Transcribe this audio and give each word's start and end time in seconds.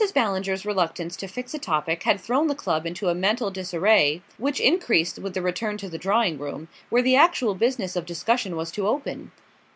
Ballinger's 0.15 0.65
reluctance 0.65 1.15
to 1.17 1.27
fix 1.27 1.53
a 1.53 1.59
topic 1.59 2.01
had 2.01 2.19
thrown 2.19 2.47
the 2.47 2.55
club 2.55 2.87
into 2.87 3.09
a 3.09 3.13
mental 3.13 3.51
disarray 3.51 4.23
which 4.39 4.59
increased 4.59 5.19
with 5.19 5.35
the 5.35 5.43
return 5.43 5.77
to 5.77 5.89
the 5.89 5.99
drawing 5.99 6.39
room, 6.39 6.69
where 6.89 7.03
the 7.03 7.15
actual 7.15 7.53
business 7.53 7.95
of 7.95 8.07
discussion 8.07 8.55
was 8.55 8.71
to 8.71 8.87
open. 8.87 9.31